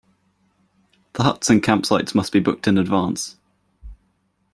The 1.13 1.21
huts 1.21 1.51
and 1.51 1.61
campsites 1.61 2.15
must 2.15 2.31
be 2.33 2.39
booked 2.39 2.67
in 2.67 2.79
advance. 2.79 3.35